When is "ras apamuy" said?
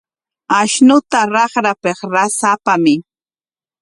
2.13-2.97